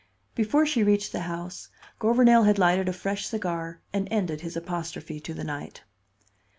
[0.33, 1.69] Before she reached the house,
[1.99, 5.83] Gouvernail had lighted a fresh cigar and ended his apostrophe to the night.